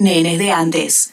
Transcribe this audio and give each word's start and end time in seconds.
Nenes 0.00 0.38
de 0.38 0.50
antes. 0.50 1.12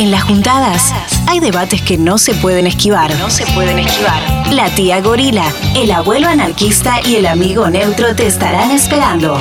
En 0.00 0.10
las 0.10 0.24
juntadas 0.24 0.92
hay 1.28 1.38
debates 1.38 1.82
que 1.82 1.96
no 1.96 2.18
se 2.18 2.34
pueden 2.34 2.66
esquivar. 2.66 3.14
No 3.20 3.30
se 3.30 3.46
pueden 3.46 3.78
esquivar. 3.78 4.52
La 4.52 4.74
tía 4.74 5.00
gorila, 5.00 5.44
el 5.76 5.92
abuelo 5.92 6.26
anarquista 6.26 6.96
y 7.06 7.14
el 7.14 7.26
amigo 7.26 7.70
neutro 7.70 8.16
te 8.16 8.26
estarán 8.26 8.72
esperando. 8.72 9.38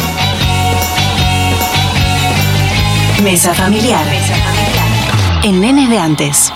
Mesa 3.24 3.56
familiar. 3.56 4.06
En 5.44 5.60
Nenes 5.60 5.90
de 5.90 5.98
antes. 5.98 6.54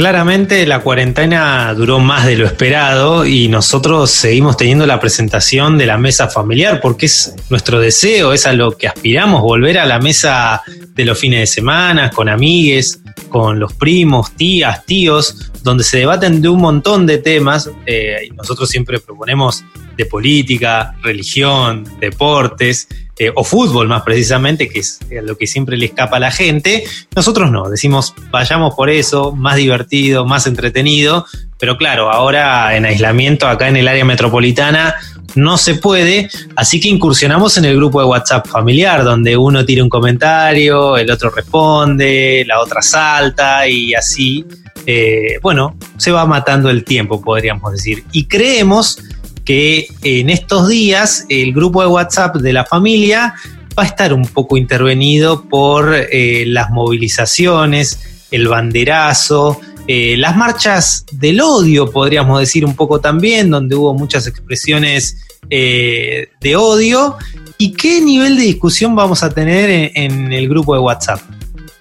Claramente 0.00 0.66
la 0.66 0.78
cuarentena 0.78 1.74
duró 1.74 1.98
más 1.98 2.24
de 2.24 2.34
lo 2.34 2.46
esperado 2.46 3.26
y 3.26 3.48
nosotros 3.48 4.10
seguimos 4.10 4.56
teniendo 4.56 4.86
la 4.86 4.98
presentación 4.98 5.76
de 5.76 5.84
la 5.84 5.98
mesa 5.98 6.28
familiar 6.28 6.80
porque 6.80 7.04
es 7.04 7.34
nuestro 7.50 7.78
deseo, 7.78 8.32
es 8.32 8.46
a 8.46 8.54
lo 8.54 8.78
que 8.78 8.88
aspiramos, 8.88 9.42
volver 9.42 9.76
a 9.76 9.84
la 9.84 9.98
mesa 9.98 10.62
de 10.94 11.04
los 11.04 11.18
fines 11.18 11.40
de 11.40 11.46
semana, 11.46 12.08
con 12.08 12.30
amigues, 12.30 13.02
con 13.28 13.60
los 13.60 13.74
primos, 13.74 14.34
tías, 14.34 14.86
tíos, 14.86 15.52
donde 15.62 15.84
se 15.84 15.98
debaten 15.98 16.40
de 16.40 16.48
un 16.48 16.62
montón 16.62 17.04
de 17.04 17.18
temas. 17.18 17.70
Eh, 17.84 18.30
nosotros 18.34 18.70
siempre 18.70 19.00
proponemos 19.00 19.62
de 19.98 20.06
política, 20.06 20.94
religión, 21.02 21.84
deportes 22.00 22.88
eh, 23.22 23.30
o 23.34 23.44
fútbol 23.44 23.86
más 23.86 24.00
precisamente, 24.00 24.70
que 24.70 24.78
es 24.78 24.98
lo 25.10 25.36
que 25.36 25.46
siempre 25.46 25.76
le 25.76 25.84
escapa 25.84 26.16
a 26.16 26.20
la 26.20 26.30
gente. 26.30 26.84
Nosotros 27.14 27.50
no, 27.50 27.68
decimos 27.68 28.14
vayamos 28.30 28.74
por 28.74 28.88
eso, 28.88 29.32
más 29.32 29.56
divertido, 29.56 30.24
más 30.24 30.46
entretenido, 30.46 31.26
pero 31.58 31.76
claro, 31.76 32.10
ahora 32.10 32.74
en 32.74 32.86
aislamiento 32.86 33.46
acá 33.46 33.68
en 33.68 33.76
el 33.76 33.88
área 33.88 34.06
metropolitana 34.06 34.94
no 35.34 35.58
se 35.58 35.74
puede, 35.74 36.30
así 36.56 36.80
que 36.80 36.88
incursionamos 36.88 37.58
en 37.58 37.66
el 37.66 37.76
grupo 37.76 38.00
de 38.00 38.06
WhatsApp 38.06 38.46
familiar, 38.46 39.04
donde 39.04 39.36
uno 39.36 39.66
tira 39.66 39.82
un 39.82 39.90
comentario, 39.90 40.96
el 40.96 41.10
otro 41.10 41.28
responde, 41.28 42.42
la 42.46 42.58
otra 42.58 42.80
salta 42.80 43.68
y 43.68 43.92
así, 43.92 44.46
eh, 44.86 45.38
bueno, 45.42 45.76
se 45.98 46.10
va 46.10 46.24
matando 46.24 46.70
el 46.70 46.84
tiempo, 46.84 47.20
podríamos 47.20 47.70
decir. 47.70 48.02
Y 48.12 48.24
creemos 48.24 48.98
que 49.44 49.88
en 50.02 50.30
estos 50.30 50.68
días 50.68 51.26
el 51.28 51.52
grupo 51.52 51.82
de 51.82 51.88
WhatsApp 51.88 52.36
de 52.36 52.52
la 52.52 52.64
familia 52.64 53.34
va 53.78 53.84
a 53.84 53.86
estar 53.86 54.12
un 54.12 54.26
poco 54.26 54.56
intervenido 54.56 55.48
por 55.48 55.94
eh, 55.94 56.44
las 56.46 56.70
movilizaciones, 56.70 58.26
el 58.30 58.48
banderazo, 58.48 59.60
eh, 59.86 60.16
las 60.16 60.36
marchas 60.36 61.04
del 61.12 61.40
odio, 61.40 61.90
podríamos 61.90 62.40
decir 62.40 62.64
un 62.64 62.74
poco 62.74 63.00
también, 63.00 63.50
donde 63.50 63.74
hubo 63.74 63.94
muchas 63.94 64.26
expresiones 64.26 65.16
eh, 65.48 66.28
de 66.40 66.56
odio. 66.56 67.16
¿Y 67.58 67.72
qué 67.72 68.00
nivel 68.00 68.36
de 68.36 68.44
discusión 68.44 68.94
vamos 68.94 69.22
a 69.22 69.30
tener 69.30 69.92
en 69.94 70.32
el 70.32 70.48
grupo 70.48 70.74
de 70.74 70.80
WhatsApp? 70.80 71.20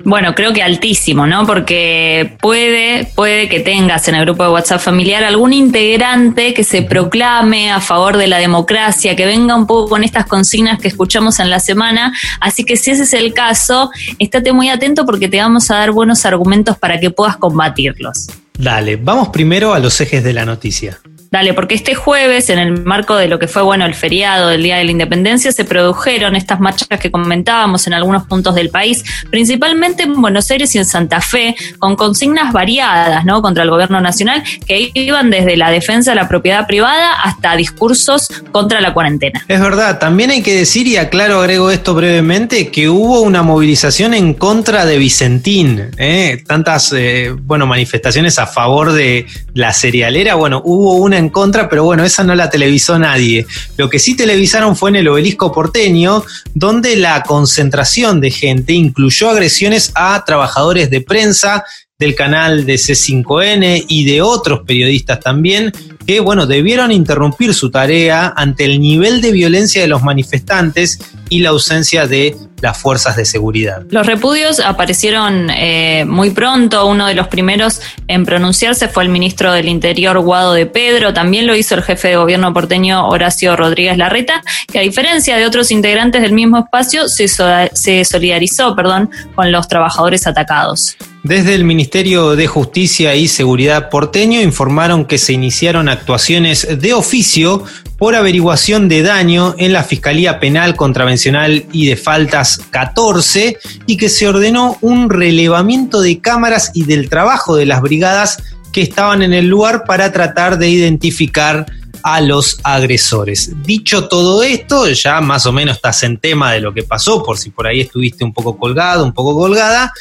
Bueno, 0.05 0.33
creo 0.33 0.53
que 0.53 0.63
altísimo, 0.63 1.27
¿no? 1.27 1.45
Porque 1.45 2.37
puede, 2.39 3.11
puede 3.15 3.49
que 3.49 3.59
tengas 3.59 4.07
en 4.07 4.15
el 4.15 4.23
grupo 4.23 4.43
de 4.43 4.49
WhatsApp 4.49 4.79
familiar 4.79 5.25
algún 5.25 5.51
integrante 5.51 6.53
que 6.53 6.63
se 6.63 6.83
proclame 6.83 7.69
a 7.69 7.81
favor 7.81 8.15
de 8.15 8.27
la 8.27 8.37
democracia, 8.37 9.17
que 9.17 9.25
venga 9.25 9.55
un 9.55 9.67
poco 9.67 9.89
con 9.89 10.05
estas 10.05 10.25
consignas 10.25 10.79
que 10.79 10.87
escuchamos 10.87 11.39
en 11.39 11.49
la 11.49 11.59
semana. 11.59 12.13
Así 12.39 12.63
que 12.63 12.77
si 12.77 12.91
ese 12.91 13.03
es 13.03 13.13
el 13.13 13.33
caso, 13.33 13.91
estate 14.19 14.53
muy 14.53 14.69
atento 14.69 15.05
porque 15.05 15.27
te 15.27 15.41
vamos 15.41 15.69
a 15.69 15.75
dar 15.75 15.91
buenos 15.91 16.25
argumentos 16.25 16.77
para 16.77 16.97
que 16.97 17.09
puedas 17.09 17.35
combatirlos. 17.35 18.27
Dale, 18.57 18.95
vamos 18.95 19.29
primero 19.29 19.73
a 19.73 19.79
los 19.79 19.99
ejes 19.99 20.23
de 20.23 20.31
la 20.31 20.45
noticia. 20.45 20.99
Dale, 21.31 21.53
porque 21.53 21.75
este 21.75 21.93
jueves, 21.93 22.49
en 22.49 22.57
el 22.57 22.83
marco 22.83 23.15
de 23.15 23.27
lo 23.27 23.37
que 23.37 23.47
fue 23.47 23.61
bueno 23.61 23.85
el 23.85 23.93
feriado 23.93 24.49
del 24.49 24.63
Día 24.63 24.77
de 24.77 24.83
la 24.83 24.91
Independencia, 24.91 25.51
se 25.51 25.63
produjeron 25.63 26.35
estas 26.35 26.59
marchas 26.59 26.87
que 26.99 27.11
comentábamos 27.11 27.85
en 27.85 27.93
algunos 27.93 28.23
puntos 28.25 28.55
del 28.55 28.69
país, 28.69 29.03
principalmente 29.29 30.03
en 30.03 30.19
Buenos 30.19 30.49
Aires 30.49 30.73
y 30.73 30.79
en 30.79 30.85
Santa 30.85 31.21
Fe, 31.21 31.55
con 31.77 31.95
consignas 31.95 32.51
variadas, 32.51 33.25
¿no? 33.25 33.43
Contra 33.43 33.63
el 33.63 33.69
gobierno 33.69 34.01
nacional, 34.01 34.43
que 34.65 34.89
iban 34.95 35.29
desde 35.29 35.55
la 35.55 35.69
defensa 35.69 36.11
de 36.11 36.15
la 36.15 36.27
propiedad 36.27 36.65
privada 36.65 37.13
hasta 37.21 37.55
discursos 37.55 38.29
contra 38.51 38.81
la 38.81 38.93
cuarentena. 38.95 39.45
Es 39.47 39.61
verdad, 39.61 39.99
también 39.99 40.31
hay 40.31 40.41
que 40.41 40.55
decir, 40.55 40.87
y 40.87 40.97
aclaro, 40.97 41.41
agrego 41.41 41.69
esto 41.69 41.93
brevemente, 41.93 42.71
que 42.71 42.89
hubo 42.89 43.21
una 43.21 43.43
movilización 43.43 44.15
en 44.15 44.33
contra 44.33 44.85
de 44.87 44.97
Vicentín, 44.97 45.91
¿eh? 45.97 46.43
tantas, 46.47 46.91
eh, 46.91 47.35
bueno, 47.39 47.67
manifestaciones 47.67 48.39
a 48.39 48.47
favor 48.47 48.93
de 48.93 49.27
la 49.53 49.73
cerealera, 49.73 50.33
bueno, 50.33 50.61
hubo 50.65 50.95
una 50.95 51.18
en 51.19 51.29
contra, 51.29 51.69
pero 51.69 51.83
bueno, 51.83 52.03
esa 52.03 52.23
no 52.23 52.33
la 52.33 52.49
televisó 52.49 52.97
nadie. 52.97 53.45
Lo 53.77 53.89
que 53.89 53.99
sí 53.99 54.15
televisaron 54.15 54.75
fue 54.75 54.89
en 54.89 54.97
el 54.97 55.07
obelisco 55.07 55.51
porteño, 55.51 56.23
donde 56.53 56.95
la 56.95 57.21
concentración 57.23 58.19
de 58.19 58.31
gente 58.31 58.73
incluyó 58.73 59.29
agresiones 59.29 59.91
a 59.95 60.23
trabajadores 60.25 60.89
de 60.89 61.01
prensa 61.01 61.63
del 61.99 62.15
canal 62.15 62.65
de 62.65 62.75
C5N 62.75 63.83
y 63.89 64.05
de 64.05 64.21
otros 64.21 64.61
periodistas 64.65 65.19
también, 65.19 65.73
que 66.07 66.21
bueno, 66.21 66.47
debieron 66.47 66.93
interrumpir 66.93 67.53
su 67.53 67.69
tarea 67.69 68.33
ante 68.37 68.63
el 68.63 68.79
nivel 68.79 69.19
de 69.19 69.33
violencia 69.33 69.81
de 69.81 69.89
los 69.89 70.01
manifestantes 70.01 70.97
y 71.27 71.39
la 71.39 71.49
ausencia 71.49 72.07
de 72.07 72.37
las 72.61 72.77
fuerzas 72.77 73.17
de 73.17 73.25
seguridad. 73.25 73.83
Los 73.89 74.07
repudios 74.07 74.61
aparecieron 74.61 75.49
eh, 75.49 76.05
muy 76.05 76.29
pronto. 76.29 76.85
Uno 76.85 77.05
de 77.05 77.15
los 77.15 77.27
primeros 77.27 77.81
en 78.07 78.25
pronunciarse 78.25 78.87
fue 78.87 79.03
el 79.03 79.09
ministro 79.09 79.51
del 79.51 79.67
Interior, 79.67 80.17
Guado 80.19 80.53
de 80.53 80.65
Pedro. 80.65 81.13
También 81.13 81.47
lo 81.47 81.55
hizo 81.55 81.75
el 81.75 81.83
jefe 81.83 82.07
de 82.07 82.15
gobierno 82.15 82.53
porteño, 82.53 83.09
Horacio 83.09 83.57
Rodríguez 83.57 83.97
Larreta, 83.97 84.41
que 84.71 84.79
a 84.79 84.83
diferencia 84.83 85.35
de 85.35 85.45
otros 85.45 85.69
integrantes 85.69 86.21
del 86.21 86.31
mismo 86.31 86.59
espacio, 86.59 87.09
se, 87.09 87.27
se 87.27 88.05
solidarizó 88.05 88.73
perdón, 88.73 89.09
con 89.35 89.51
los 89.51 89.67
trabajadores 89.67 90.27
atacados. 90.27 90.95
Desde 91.23 91.53
el 91.53 91.65
Ministerio 91.65 92.37
de 92.37 92.47
Justicia 92.47 93.13
y 93.13 93.27
Seguridad 93.27 93.89
porteño 93.89 94.41
informaron 94.41 95.03
que 95.03 95.17
se 95.17 95.33
iniciaron 95.33 95.89
actuaciones 95.89 96.79
de 96.79 96.93
oficio 96.93 97.65
por 97.97 98.15
averiguación 98.15 98.87
de 98.87 99.01
daño 99.01 99.53
en 99.57 99.73
la 99.73 99.83
Fiscalía 99.83 100.39
Penal 100.39 100.77
Contravencional 100.77 101.65
y 101.73 101.87
de 101.87 101.97
Faltas 101.97 102.61
14 102.69 103.57
y 103.85 103.97
que 103.97 104.07
se 104.07 104.29
ordenó 104.29 104.77
un 104.79 105.09
relevamiento 105.09 105.99
de 105.99 106.19
cámaras 106.19 106.71
y 106.73 106.85
del 106.85 107.09
trabajo 107.09 107.57
de 107.57 107.65
las 107.65 107.81
brigadas 107.81 108.41
que 108.71 108.81
estaban 108.81 109.21
en 109.21 109.33
el 109.33 109.47
lugar 109.47 109.83
para 109.83 110.13
tratar 110.13 110.57
de 110.57 110.69
identificar 110.69 111.65
a 112.01 112.21
los 112.21 112.61
agresores. 112.63 113.51
Dicho 113.63 114.07
todo 114.07 114.41
esto, 114.41 114.87
ya 114.87 115.19
más 115.19 115.45
o 115.45 115.51
menos 115.51 115.75
estás 115.75 116.01
en 116.03 116.17
tema 116.17 116.53
de 116.53 116.61
lo 116.61 116.73
que 116.73 116.83
pasó, 116.83 117.21
por 117.23 117.37
si 117.37 117.49
por 117.49 117.67
ahí 117.67 117.81
estuviste 117.81 118.23
un 118.23 118.31
poco 118.31 118.57
colgado, 118.57 119.03
un 119.03 119.11
poco 119.11 119.37
colgada, 119.37 119.91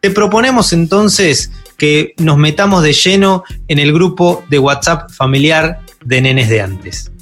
te 0.00 0.10
proponemos 0.10 0.72
entonces 0.72 1.50
que 1.76 2.14
nos 2.18 2.36
metamos 2.36 2.82
de 2.82 2.92
lleno 2.92 3.44
en 3.68 3.78
el 3.78 3.92
grupo 3.92 4.44
de 4.48 4.58
WhatsApp 4.58 5.10
familiar 5.10 5.80
de 6.04 6.20
nenes 6.20 6.48
de 6.48 6.60
antes. 6.60 7.12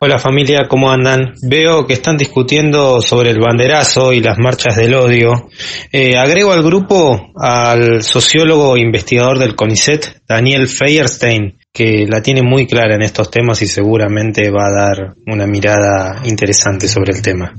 Hola 0.00 0.18
familia, 0.18 0.66
¿cómo 0.68 0.90
andan? 0.90 1.34
Veo 1.40 1.86
que 1.86 1.94
están 1.94 2.18
discutiendo 2.18 3.00
sobre 3.00 3.30
el 3.30 3.40
banderazo 3.40 4.12
y 4.12 4.20
las 4.20 4.38
marchas 4.38 4.76
del 4.76 4.94
odio. 4.94 5.48
Eh, 5.90 6.18
agrego 6.18 6.52
al 6.52 6.62
grupo 6.62 7.32
al 7.36 8.02
sociólogo 8.02 8.76
e 8.76 8.80
investigador 8.80 9.38
del 9.38 9.56
CONICET, 9.56 10.22
Daniel 10.28 10.68
Feierstein, 10.68 11.58
que 11.72 12.06
la 12.06 12.22
tiene 12.22 12.42
muy 12.42 12.66
clara 12.66 12.96
en 12.96 13.02
estos 13.02 13.30
temas 13.30 13.62
y 13.62 13.66
seguramente 13.66 14.50
va 14.50 14.66
a 14.66 14.72
dar 14.72 15.14
una 15.26 15.46
mirada 15.46 16.20
interesante 16.24 16.86
sobre 16.86 17.14
el 17.14 17.22
tema. 17.22 17.54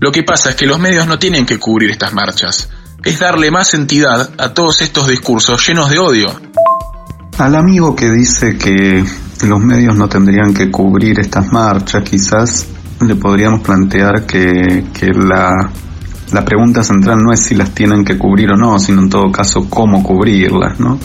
Lo 0.00 0.12
que 0.12 0.22
pasa 0.22 0.50
es 0.50 0.56
que 0.56 0.66
los 0.66 0.78
medios 0.78 1.06
no 1.06 1.18
tienen 1.18 1.46
que 1.46 1.58
cubrir 1.58 1.90
estas 1.90 2.12
marchas, 2.12 2.70
es 3.04 3.18
darle 3.18 3.50
más 3.50 3.74
entidad 3.74 4.30
a 4.38 4.52
todos 4.52 4.82
estos 4.82 5.08
discursos 5.08 5.66
llenos 5.66 5.90
de 5.90 5.98
odio. 5.98 6.30
Al 7.38 7.56
amigo 7.56 7.96
que 7.96 8.10
dice 8.10 8.58
que 8.58 9.04
los 9.46 9.60
medios 9.60 9.96
no 9.96 10.08
tendrían 10.08 10.52
que 10.52 10.70
cubrir 10.70 11.18
estas 11.20 11.50
marchas, 11.52 12.02
quizás 12.02 12.66
le 13.00 13.16
podríamos 13.16 13.62
plantear 13.62 14.26
que, 14.26 14.84
la, 15.14 15.70
la, 16.32 16.44
pregunta 16.44 16.84
central 16.84 17.18
no 17.18 17.32
es 17.32 17.40
si 17.40 17.54
las 17.54 17.70
tienen 17.70 18.04
que 18.04 18.18
cubrir 18.18 18.50
o 18.50 18.56
no, 18.56 18.78
sino 18.78 19.00
en 19.00 19.08
todo 19.08 19.32
caso 19.32 19.68
cómo 19.70 20.02
cubrirlas, 20.02 20.78
¿no? 20.78 20.98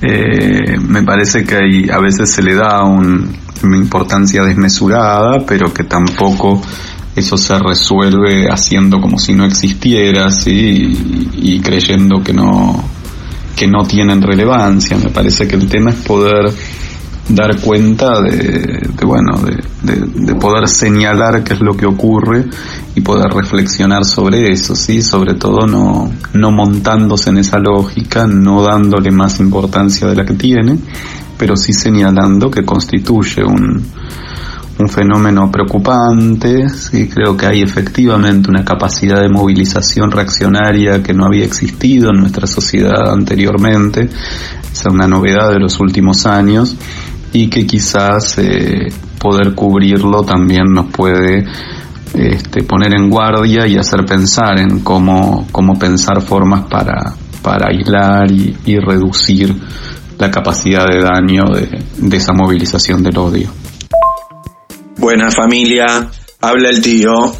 Eh, 0.00 0.78
me 0.78 1.02
parece 1.02 1.44
que 1.44 1.90
a 1.90 1.98
veces 1.98 2.30
se 2.30 2.42
le 2.42 2.54
da 2.54 2.84
una 2.84 3.76
importancia 3.76 4.44
desmesurada, 4.44 5.44
pero 5.46 5.72
que 5.72 5.84
tampoco 5.84 6.60
eso 7.16 7.36
se 7.36 7.58
resuelve 7.58 8.48
haciendo 8.48 9.00
como 9.00 9.18
si 9.18 9.34
no 9.34 9.44
existiera, 9.44 10.30
¿sí? 10.30 11.30
y 11.36 11.60
creyendo 11.60 12.22
que 12.22 12.32
no, 12.32 12.82
que 13.56 13.66
no 13.66 13.84
tienen 13.84 14.20
relevancia. 14.20 14.96
Me 14.96 15.10
parece 15.10 15.46
que 15.46 15.56
el 15.56 15.68
tema 15.68 15.90
es 15.90 15.96
poder 15.96 16.52
dar 17.28 17.58
cuenta 17.60 18.20
de, 18.20 18.86
bueno, 19.04 19.40
de, 19.82 20.34
poder 20.34 20.68
señalar 20.68 21.42
qué 21.42 21.54
es 21.54 21.60
lo 21.60 21.74
que 21.74 21.86
ocurre 21.86 22.44
y 22.94 23.00
poder 23.00 23.32
reflexionar 23.32 24.04
sobre 24.04 24.52
eso, 24.52 24.74
sí, 24.74 25.00
sobre 25.00 25.34
todo 25.34 25.66
no, 25.66 26.12
no 26.34 26.50
montándose 26.50 27.30
en 27.30 27.38
esa 27.38 27.58
lógica, 27.58 28.26
no 28.26 28.62
dándole 28.62 29.10
más 29.10 29.40
importancia 29.40 30.06
de 30.06 30.16
la 30.16 30.26
que 30.26 30.34
tiene, 30.34 30.78
pero 31.38 31.56
sí 31.56 31.72
señalando 31.72 32.50
que 32.50 32.62
constituye 32.62 33.42
un, 33.42 33.82
un 34.78 34.88
fenómeno 34.88 35.50
preocupante, 35.50 36.68
sí, 36.68 37.08
creo 37.08 37.36
que 37.36 37.46
hay 37.46 37.62
efectivamente 37.62 38.50
una 38.50 38.64
capacidad 38.64 39.20
de 39.20 39.28
movilización 39.28 40.10
reaccionaria 40.10 41.02
que 41.02 41.14
no 41.14 41.26
había 41.26 41.44
existido 41.44 42.10
en 42.10 42.20
nuestra 42.20 42.46
sociedad 42.46 43.12
anteriormente, 43.12 44.08
es 44.72 44.84
una 44.86 45.06
novedad 45.06 45.52
de 45.52 45.60
los 45.60 45.78
últimos 45.78 46.26
años 46.26 46.76
y 47.32 47.48
que 47.48 47.66
quizás 47.66 48.38
eh, 48.38 48.88
poder 49.18 49.54
cubrirlo 49.54 50.22
también 50.22 50.64
nos 50.72 50.86
puede 50.90 51.46
este, 52.14 52.62
poner 52.64 52.94
en 52.94 53.10
guardia 53.10 53.66
y 53.66 53.76
hacer 53.76 54.04
pensar 54.04 54.58
en 54.58 54.80
cómo, 54.80 55.46
cómo 55.50 55.78
pensar 55.78 56.20
formas 56.20 56.64
para, 56.66 57.14
para 57.42 57.68
aislar 57.70 58.30
y, 58.30 58.78
reducir 58.78 59.54
la 60.18 60.30
capacidad 60.30 60.86
de 60.86 61.00
daño 61.00 61.42
de, 61.52 61.82
de 61.96 62.16
esa 62.16 62.32
movilización 62.32 63.02
del 63.02 63.18
odio. 63.18 63.63
Buena 65.04 65.30
familia, 65.30 66.10
habla 66.40 66.70
el 66.70 66.80
tío. 66.80 67.30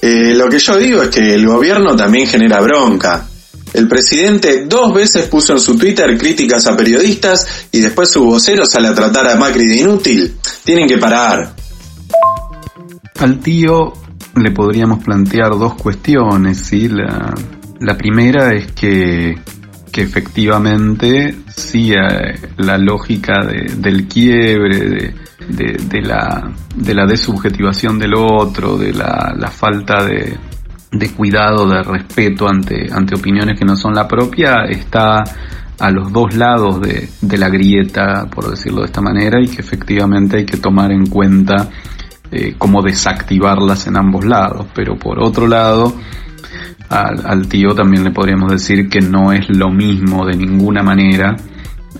Eh, 0.00 0.32
lo 0.34 0.48
que 0.48 0.58
yo 0.58 0.78
digo 0.78 1.02
es 1.02 1.10
que 1.10 1.34
el 1.34 1.46
gobierno 1.46 1.94
también 1.94 2.26
genera 2.26 2.58
bronca. 2.62 3.28
El 3.74 3.86
presidente 3.86 4.64
dos 4.64 4.94
veces 4.94 5.26
puso 5.26 5.52
en 5.52 5.60
su 5.60 5.76
Twitter 5.76 6.16
críticas 6.16 6.66
a 6.66 6.74
periodistas 6.74 7.66
y 7.70 7.80
después 7.80 8.08
su 8.08 8.24
vocero 8.24 8.64
sale 8.64 8.88
a 8.88 8.94
tratar 8.94 9.28
a 9.28 9.36
Macri 9.36 9.66
de 9.66 9.76
inútil. 9.76 10.36
Tienen 10.64 10.88
que 10.88 10.96
parar. 10.96 11.54
Al 13.18 13.40
tío 13.40 13.92
le 14.34 14.50
podríamos 14.52 15.04
plantear 15.04 15.50
dos 15.58 15.74
cuestiones, 15.74 16.56
¿sí? 16.56 16.88
La, 16.88 17.34
la 17.78 17.98
primera 17.98 18.54
es 18.54 18.72
que, 18.72 19.34
que 19.94 20.02
efectivamente 20.02 21.36
sí 21.46 21.92
la 22.56 22.76
lógica 22.76 23.46
del 23.46 24.08
quiebre, 24.08 25.14
de, 25.48 25.78
de, 25.88 26.02
la, 26.02 26.50
de 26.74 26.94
la 26.94 27.06
desubjetivación 27.06 27.96
del 28.00 28.14
otro, 28.16 28.76
de 28.76 28.92
la, 28.92 29.32
la 29.38 29.48
falta 29.52 30.04
de, 30.04 30.36
de 30.90 31.12
cuidado, 31.12 31.68
de 31.68 31.80
respeto 31.84 32.48
ante, 32.48 32.92
ante 32.92 33.14
opiniones 33.14 33.56
que 33.56 33.64
no 33.64 33.76
son 33.76 33.94
la 33.94 34.08
propia, 34.08 34.64
está 34.68 35.22
a 35.78 35.90
los 35.92 36.12
dos 36.12 36.34
lados 36.34 36.80
de, 36.80 37.08
de, 37.20 37.38
la 37.38 37.48
grieta, 37.48 38.26
por 38.28 38.50
decirlo 38.50 38.80
de 38.80 38.86
esta 38.86 39.00
manera, 39.00 39.40
y 39.40 39.46
que 39.46 39.62
efectivamente 39.62 40.38
hay 40.38 40.44
que 40.44 40.56
tomar 40.56 40.90
en 40.90 41.06
cuenta 41.06 41.68
eh, 42.32 42.56
cómo 42.58 42.82
desactivarlas 42.82 43.86
en 43.86 43.96
ambos 43.96 44.24
lados. 44.24 44.66
Pero 44.74 44.96
por 44.96 45.22
otro 45.22 45.46
lado, 45.46 45.94
al, 46.88 47.48
tío 47.48 47.74
también 47.74 48.04
le 48.04 48.10
podríamos 48.10 48.50
decir 48.52 48.88
que 48.88 49.00
no 49.00 49.32
es 49.32 49.46
lo 49.48 49.70
mismo 49.70 50.24
de 50.26 50.36
ninguna 50.36 50.82
manera 50.82 51.34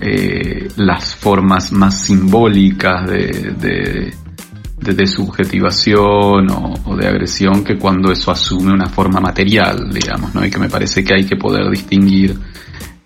eh, 0.01 0.69
las 0.77 1.15
formas 1.17 1.73
más 1.73 1.99
simbólicas 1.99 3.09
de, 3.09 3.55
de, 3.59 4.95
de 4.95 5.07
subjetivación 5.07 6.49
o, 6.51 6.97
de 6.97 7.07
agresión 7.07 7.65
que 7.65 7.77
cuando 7.77 8.13
eso 8.13 8.31
asume 8.31 8.73
una 8.73 8.89
forma 8.89 9.21
material, 9.21 9.91
digamos, 9.93 10.35
¿no? 10.35 10.45
Y 10.45 10.51
que 10.51 10.59
me 10.59 10.69
parece 10.69 11.03
que 11.03 11.15
hay 11.15 11.25
que 11.25 11.37
poder 11.37 11.71
distinguir 11.71 12.37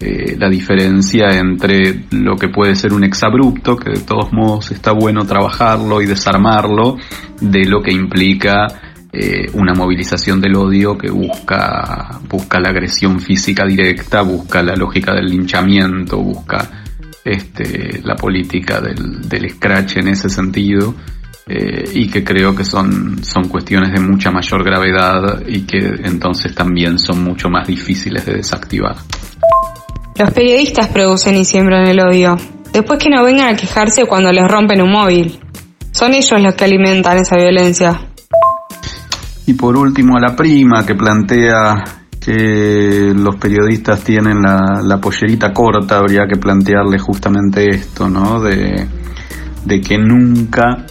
eh, 0.00 0.36
la 0.38 0.48
diferencia 0.48 1.38
entre 1.38 2.04
lo 2.10 2.36
que 2.36 2.48
puede 2.48 2.74
ser 2.74 2.92
un 2.92 3.04
exabrupto, 3.04 3.76
que 3.76 3.90
de 3.90 4.00
todos 4.00 4.32
modos 4.32 4.70
está 4.70 4.92
bueno 4.92 5.24
trabajarlo 5.26 6.00
y 6.02 6.06
desarmarlo, 6.06 6.96
de 7.40 7.64
lo 7.64 7.82
que 7.82 7.92
implica 7.92 8.87
eh, 9.12 9.50
una 9.54 9.74
movilización 9.74 10.40
del 10.40 10.56
odio 10.56 10.98
que 10.98 11.10
busca, 11.10 12.20
busca 12.28 12.60
la 12.60 12.68
agresión 12.70 13.20
física 13.20 13.64
directa, 13.64 14.22
busca 14.22 14.62
la 14.62 14.76
lógica 14.76 15.14
del 15.14 15.26
linchamiento, 15.26 16.18
busca 16.18 16.84
este, 17.24 18.00
la 18.04 18.16
política 18.16 18.80
del, 18.80 19.28
del 19.28 19.50
scratch 19.50 19.98
en 19.98 20.08
ese 20.08 20.28
sentido. 20.28 20.94
Eh, 21.50 21.92
y 21.94 22.10
que 22.10 22.22
creo 22.22 22.54
que 22.54 22.62
son, 22.62 23.24
son 23.24 23.48
cuestiones 23.48 23.90
de 23.94 24.00
mucha 24.00 24.30
mayor 24.30 24.62
gravedad 24.62 25.42
y 25.46 25.62
que 25.62 25.78
entonces 25.78 26.54
también 26.54 26.98
son 26.98 27.24
mucho 27.24 27.48
más 27.48 27.66
difíciles 27.66 28.26
de 28.26 28.34
desactivar. 28.34 28.96
Los 30.18 30.30
periodistas 30.32 30.88
producen 30.88 31.36
y 31.36 31.46
siembran 31.46 31.86
el 31.86 32.00
odio. 32.00 32.36
Después 32.70 32.98
que 32.98 33.08
no 33.08 33.24
vengan 33.24 33.54
a 33.54 33.56
quejarse 33.56 34.04
cuando 34.04 34.30
les 34.30 34.46
rompen 34.46 34.82
un 34.82 34.92
móvil. 34.92 35.40
Son 35.90 36.12
ellos 36.12 36.38
los 36.38 36.54
que 36.54 36.64
alimentan 36.64 37.16
esa 37.16 37.36
violencia. 37.36 38.07
Y 39.48 39.54
por 39.54 39.78
último 39.78 40.18
a 40.18 40.20
la 40.20 40.36
prima 40.36 40.84
que 40.84 40.94
plantea 40.94 41.82
que 42.20 43.14
los 43.16 43.36
periodistas 43.36 44.04
tienen 44.04 44.42
la, 44.42 45.00
pollerita 45.00 45.54
corta, 45.54 45.96
habría 45.96 46.26
que 46.28 46.38
plantearle 46.38 46.98
justamente 46.98 47.66
esto, 47.70 48.10
¿no? 48.10 48.42
De, 48.42 48.86
que 49.80 49.96
nunca 49.96 50.84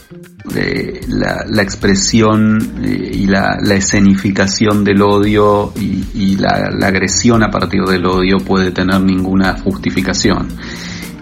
eh, 0.55 1.01
la, 1.07 1.61
expresión 1.61 2.81
eh, 2.83 3.11
y 3.13 3.27
la, 3.27 3.59
escenificación 3.69 4.83
del 4.83 5.03
odio 5.03 5.71
y, 5.75 6.35
la, 6.37 6.87
agresión 6.87 7.43
a 7.43 7.51
partir 7.51 7.83
del 7.83 8.07
odio 8.07 8.37
puede 8.39 8.71
tener 8.71 8.99
ninguna 9.01 9.55
justificación 9.59 10.47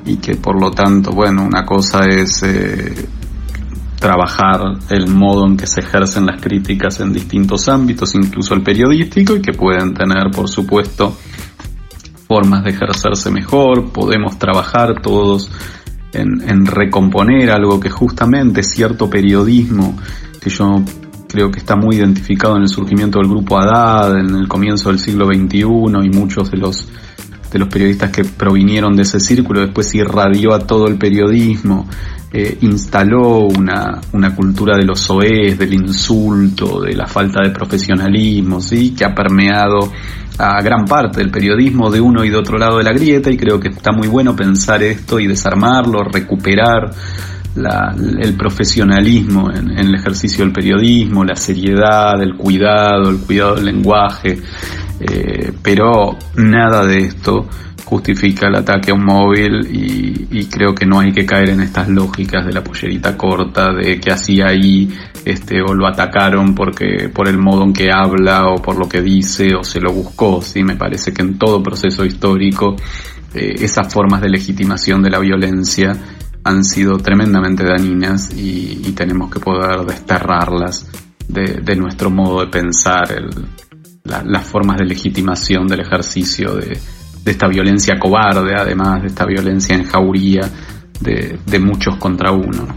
y 0.05 0.17
que 0.17 0.35
por 0.35 0.57
lo 0.57 0.71
tanto, 0.71 1.11
bueno, 1.11 1.43
una 1.43 1.65
cosa 1.65 2.05
es 2.05 2.43
eh, 2.43 2.93
trabajar 4.05 4.61
el 4.91 5.07
modo 5.07 5.47
en 5.47 5.57
que 5.57 5.65
se 5.65 5.79
ejercen 5.79 6.27
las 6.27 6.39
críticas 6.39 6.99
en 6.99 7.11
distintos 7.11 7.67
ámbitos, 7.67 8.13
incluso 8.13 8.53
el 8.53 8.61
periodístico, 8.61 9.35
y 9.35 9.41
que 9.41 9.51
pueden 9.51 9.95
tener, 9.95 10.29
por 10.29 10.47
supuesto, 10.47 11.17
formas 12.27 12.63
de 12.63 12.69
ejercerse 12.69 13.31
mejor, 13.31 13.91
podemos 13.91 14.37
trabajar 14.37 15.01
todos 15.01 15.49
en, 16.13 16.67
recomponer 16.67 17.49
algo 17.49 17.79
que 17.79 17.89
justamente 17.89 18.61
cierto 18.61 19.09
periodismo, 19.09 19.97
que 20.39 20.51
yo 20.51 20.83
creo 21.27 21.49
que 21.49 21.57
está 21.57 21.75
muy 21.75 21.95
identificado 21.95 22.57
en 22.57 22.61
el 22.61 22.69
surgimiento 22.69 23.17
del 23.17 23.27
grupo 23.27 23.57
Haddad, 23.57 24.19
en 24.19 24.35
el 24.35 24.47
comienzo 24.47 24.89
del 24.89 24.99
siglo 24.99 25.25
XXI, 25.25 25.63
y 26.03 26.09
muchos 26.11 26.51
de 26.51 26.57
los 26.57 26.87
de 27.55 27.59
los 27.59 27.69
periodistas 27.69 28.11
que 28.11 28.25
provinieron 28.25 28.97
de 28.97 29.03
ese 29.03 29.17
círculo 29.17 29.61
después 29.61 29.95
irradió 29.95 30.53
a 30.53 30.59
todo 30.59 30.87
el 30.87 30.97
periodismo, 30.97 31.87
eh, 32.33 32.57
instaló 32.59 33.45
una, 33.47 34.01
una, 34.11 34.35
cultura 34.35 34.75
de 34.75 34.83
los 34.83 34.99
soez, 34.99 35.57
del 35.57 35.73
insulto, 35.73 36.81
de 36.81 36.93
la 36.93 37.07
falta 37.07 37.41
de 37.41 37.51
profesionalismo, 37.51 38.59
¿sí? 38.59 38.93
que 38.93 39.05
ha 39.05 39.15
permeado 39.15 39.89
a 40.37 40.61
gran 40.61 40.83
parte 40.83 41.19
del 41.19 41.31
periodismo 41.31 41.89
de 41.89 42.01
uno 42.01 42.25
y 42.25 42.29
de 42.29 42.35
otro 42.35 42.57
lado 42.57 42.79
de 42.79 42.83
la 42.83 42.91
grieta 42.91 43.31
y 43.31 43.37
creo 43.37 43.57
que 43.57 43.69
está 43.69 43.93
muy 43.93 44.09
bueno 44.09 44.35
pensar 44.35 44.83
esto 44.83 45.17
y 45.21 45.27
desarmarlo, 45.27 46.03
recuperar 46.03 46.91
el 48.19 48.35
profesionalismo 48.35 49.49
en, 49.49 49.71
en, 49.71 49.87
el 49.87 49.95
ejercicio 49.95 50.43
del 50.43 50.51
periodismo, 50.51 51.23
la 51.23 51.37
seriedad, 51.37 52.21
el 52.21 52.35
cuidado, 52.35 53.11
el 53.11 53.19
cuidado 53.19 53.55
del 53.55 53.67
lenguaje, 53.67 54.41
eh, 54.99 55.51
pero 55.61 56.17
nada 56.35 56.85
de 56.85 56.99
esto 56.99 57.47
justifica 57.85 58.47
el 58.47 58.55
ataque 58.55 58.91
a 58.91 58.93
un 58.95 59.05
móvil 59.05 59.67
y, 59.71 60.45
creo 60.45 60.73
que 60.73 60.85
no 60.85 60.99
hay 60.99 61.11
que 61.11 61.25
caer 61.25 61.49
en 61.49 61.61
estas 61.61 61.87
lógicas 61.87 62.45
de 62.45 62.53
la 62.53 62.63
pollerita 62.63 63.17
corta, 63.17 63.73
de 63.73 63.99
que 63.99 64.11
así 64.11 64.41
ahí 64.41 64.89
este, 65.23 65.61
o 65.61 65.73
lo 65.73 65.87
atacaron 65.87 66.55
porque 66.55 67.09
por 67.13 67.27
el 67.27 67.37
modo 67.37 67.63
en 67.63 67.73
que 67.73 67.91
habla 67.91 68.47
o 68.47 68.61
por 68.61 68.77
lo 68.77 68.87
que 68.87 69.01
dice 69.01 69.53
o 69.55 69.63
se 69.63 69.79
lo 69.79 69.91
buscó. 69.91 70.41
¿sí? 70.41 70.63
Me 70.63 70.75
parece 70.75 71.13
que 71.13 71.21
en 71.21 71.37
todo 71.37 71.61
proceso 71.61 72.05
histórico 72.05 72.75
eh, 73.33 73.55
esas 73.59 73.93
formas 73.93 74.21
de 74.21 74.29
legitimación 74.29 75.03
de 75.03 75.09
la 75.09 75.19
violencia 75.19 75.93
han 76.43 76.63
sido 76.63 76.97
tremendamente 76.97 77.63
dañinas 77.63 78.31
y, 78.35 78.93
tenemos 78.95 79.29
que 79.29 79.41
poder 79.41 79.85
desterrarlas 79.85 80.87
de, 81.27 81.75
nuestro 81.75 82.09
modo 82.09 82.39
de 82.39 82.47
pensar 82.47 83.11
el, 83.11 83.29
las 84.05 84.45
formas 84.45 84.77
de 84.77 84.85
legitimación 84.85 85.67
del 85.67 85.81
ejercicio 85.81 86.55
de, 86.55 86.79
esta 87.25 87.47
violencia 87.47 87.97
cobarde, 87.97 88.53
además 88.55 89.01
de 89.01 89.07
esta 89.07 89.25
violencia 89.25 89.75
en 89.75 89.83
jauría 89.83 90.47
de, 90.99 91.59
muchos 91.59 91.97
contra 91.97 92.31
uno. 92.31 92.67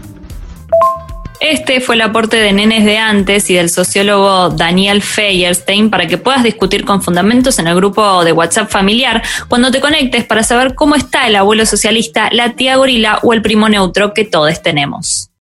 Este 1.39 1.79
fue 1.79 1.95
el 1.95 2.01
aporte 2.01 2.35
de 2.35 2.51
Nenes 2.51 2.83
de 2.83 2.97
antes 2.97 3.49
y 3.49 3.53
del 3.53 3.69
sociólogo 3.69 4.49
Daniel 4.49 5.01
Feierstein 5.01 5.89
para 5.89 6.07
que 6.07 6.17
puedas 6.17 6.43
discutir 6.43 6.83
con 6.83 7.01
fundamentos 7.01 7.59
en 7.59 7.67
el 7.67 7.75
grupo 7.75 8.25
de 8.25 8.33
WhatsApp 8.33 8.69
familiar 8.69 9.23
cuando 9.47 9.71
te 9.71 9.79
conectes 9.79 10.25
para 10.25 10.43
saber 10.43 10.75
cómo 10.75 10.95
está 10.95 11.27
el 11.27 11.35
abuelo 11.37 11.65
socialista, 11.65 12.29
la 12.33 12.53
tía 12.53 12.75
gorila 12.75 13.19
o 13.21 13.33
el 13.33 13.41
primo 13.41 13.69
neutro 13.69 14.13
que 14.13 14.25
todos 14.25 14.61
tenemos. 14.61 15.29